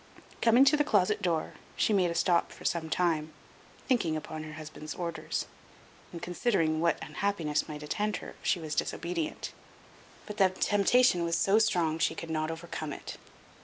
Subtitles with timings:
[0.41, 3.31] Coming to the closet door, she made a stop for some time,
[3.87, 5.45] thinking upon her husband's orders,
[6.11, 9.53] and considering what unhappiness might attend her if she was disobedient;
[10.25, 13.17] but the temptation was so strong she could not overcome it.